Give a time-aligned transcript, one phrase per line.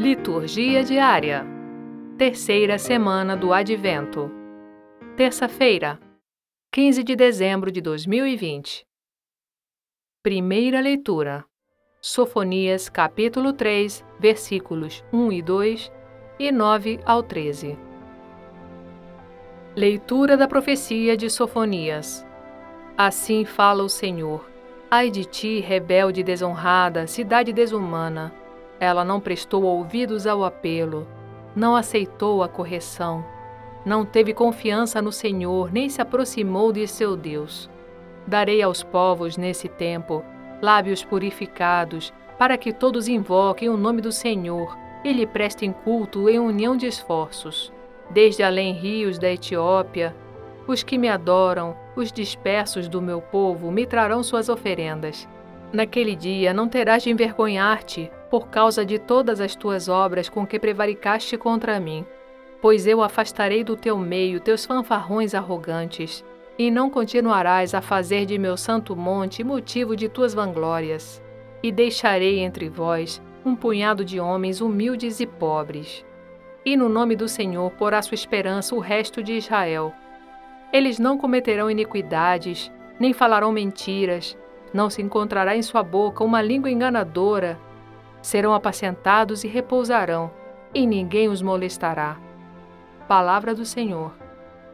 [0.00, 1.44] Liturgia diária.
[2.16, 4.30] Terceira semana do Advento.
[5.14, 6.00] Terça-feira,
[6.72, 8.86] 15 de dezembro de 2020.
[10.22, 11.44] Primeira leitura.
[12.00, 15.92] Sofonias, capítulo 3, versículos 1 e 2
[16.38, 17.78] e 9 ao 13.
[19.76, 22.26] Leitura da profecia de Sofonias.
[22.96, 24.48] Assim fala o Senhor:
[24.90, 28.39] Ai de ti, rebelde desonrada, cidade desumana
[28.80, 31.06] ela não prestou ouvidos ao apelo,
[31.54, 33.24] não aceitou a correção,
[33.84, 37.68] não teve confiança no Senhor, nem se aproximou de seu Deus.
[38.26, 40.24] Darei aos povos nesse tempo
[40.60, 46.38] lábios purificados, para que todos invoquem o nome do Senhor e lhe prestem culto em
[46.38, 47.72] união de esforços.
[48.10, 50.14] Desde além rios da Etiópia,
[50.66, 55.28] os que me adoram, os dispersos do meu povo, me trarão suas oferendas.
[55.72, 60.58] Naquele dia não terás de envergonhar-te por causa de todas as tuas obras com que
[60.58, 62.06] prevaricaste contra mim.
[62.62, 66.24] Pois eu afastarei do teu meio teus fanfarrões arrogantes,
[66.58, 71.22] e não continuarás a fazer de meu santo monte motivo de tuas vanglórias.
[71.62, 76.04] E deixarei entre vós um punhado de homens humildes e pobres.
[76.64, 79.92] E no nome do Senhor porá sua esperança o resto de Israel.
[80.72, 84.36] Eles não cometerão iniquidades, nem falarão mentiras,
[84.72, 87.58] não se encontrará em sua boca uma língua enganadora.
[88.22, 90.30] Serão apacentados e repousarão,
[90.74, 92.18] e ninguém os molestará.
[93.08, 94.12] Palavra do Senhor.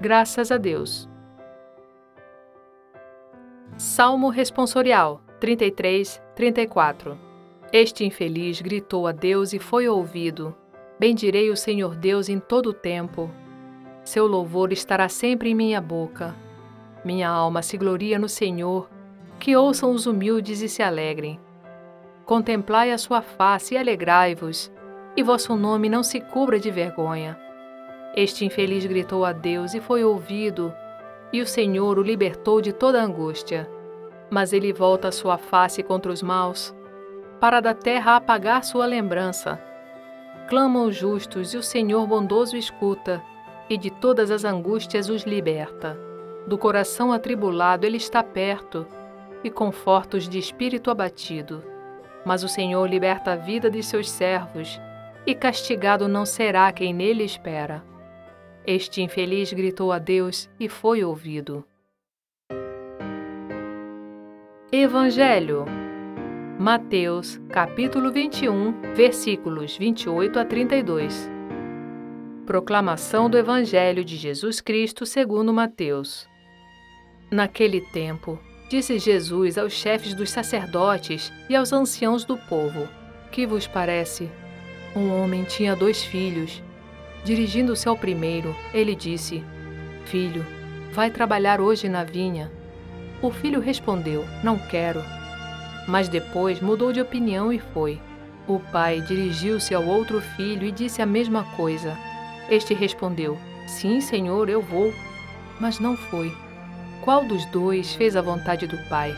[0.00, 1.08] Graças a Deus.
[3.76, 7.16] Salmo Responsorial 33, 34
[7.72, 10.54] Este infeliz gritou a Deus e foi ouvido.
[10.98, 13.30] Bendirei o Senhor Deus em todo o tempo.
[14.04, 16.34] Seu louvor estará sempre em minha boca.
[17.04, 18.88] Minha alma se gloria no Senhor
[19.38, 21.38] que ouçam os humildes e se alegrem.
[22.28, 24.70] Contemplai a sua face e alegrai-vos,
[25.16, 27.40] e vosso nome não se cubra de vergonha.
[28.14, 30.70] Este infeliz gritou a Deus e foi ouvido,
[31.32, 33.66] e o Senhor o libertou de toda angústia.
[34.28, 36.76] Mas ele volta a sua face contra os maus,
[37.40, 39.58] para da terra apagar sua lembrança.
[40.50, 43.22] Clamam os justos, e o Senhor bondoso escuta,
[43.70, 45.98] e de todas as angústias os liberta.
[46.46, 48.86] Do coração atribulado ele está perto,
[49.42, 51.77] e conforta os de espírito abatido.
[52.24, 54.80] Mas o Senhor liberta a vida de seus servos,
[55.26, 57.82] e castigado não será quem nele espera.
[58.66, 61.64] Este infeliz gritou a Deus e foi ouvido.
[64.70, 65.64] Evangelho
[66.60, 71.30] Mateus, capítulo 21, versículos 28 a 32.
[72.44, 76.28] Proclamação do Evangelho de Jesus Cristo segundo Mateus.
[77.30, 82.86] Naquele tempo, Disse Jesus aos chefes dos sacerdotes e aos anciãos do povo:
[83.30, 84.30] Que vos parece?
[84.94, 86.62] Um homem tinha dois filhos.
[87.24, 89.42] Dirigindo-se ao primeiro, ele disse:
[90.04, 90.44] Filho,
[90.92, 92.52] vai trabalhar hoje na vinha.
[93.22, 95.02] O filho respondeu: Não quero.
[95.86, 97.98] Mas depois mudou de opinião e foi.
[98.46, 101.96] O pai dirigiu-se ao outro filho e disse a mesma coisa.
[102.50, 104.92] Este respondeu: Sim, senhor, eu vou.
[105.58, 106.36] Mas não foi.
[107.02, 109.16] Qual dos dois fez a vontade do Pai?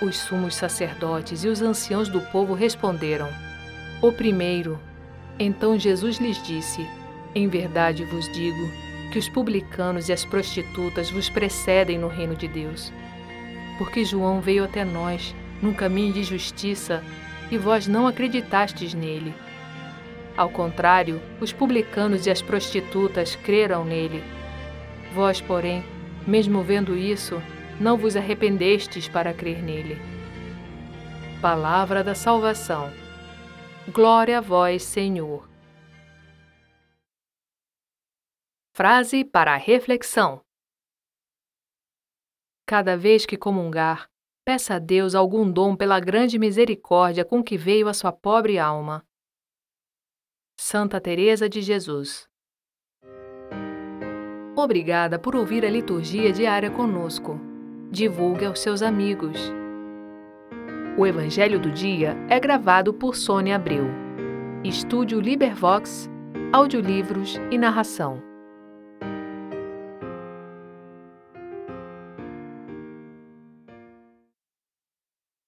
[0.00, 3.28] Os sumos sacerdotes e os anciãos do povo responderam:
[4.00, 4.78] O primeiro.
[5.38, 6.86] Então Jesus lhes disse:
[7.34, 8.70] Em verdade vos digo
[9.12, 12.92] que os publicanos e as prostitutas vos precedem no reino de Deus.
[13.78, 17.02] Porque João veio até nós num caminho de justiça
[17.50, 19.34] e vós não acreditastes nele.
[20.36, 24.24] Ao contrário, os publicanos e as prostitutas creram nele.
[25.14, 25.84] Vós, porém,
[26.26, 27.36] mesmo vendo isso,
[27.80, 29.96] não vos arrependestes para crer nele.
[31.40, 32.90] Palavra da salvação.
[33.92, 35.48] Glória a vós, Senhor.
[38.74, 40.40] Frase para a reflexão:
[42.66, 44.08] Cada vez que comungar,
[44.44, 49.04] peça a Deus algum dom pela grande misericórdia com que veio a sua pobre alma.
[50.58, 52.31] Santa Teresa de Jesus
[54.54, 57.40] Obrigada por ouvir a liturgia diária conosco.
[57.90, 59.52] Divulgue aos seus amigos.
[60.96, 63.86] O Evangelho do Dia é gravado por Sônia Abreu.
[64.62, 66.10] Estúdio Libervox,
[66.52, 68.31] audiolivros e narração.